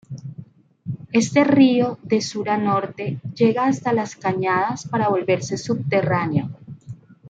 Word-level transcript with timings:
Este 1.11 1.43
río, 1.43 1.99
de 2.01 2.21
sur 2.21 2.49
a 2.49 2.57
norte, 2.57 3.19
llega 3.35 3.67
hasta 3.67 3.93
Las 3.93 4.15
Cañadas, 4.15 4.87
para 4.89 5.09
volverse 5.09 5.57
subterráneo. 5.59 6.49